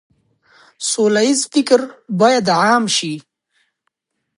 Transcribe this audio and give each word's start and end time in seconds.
سوله 0.89 1.21
ييز 1.27 1.41
فکر 1.53 1.79
بايد 2.19 2.47
عام 2.61 2.83
شي. 2.95 3.13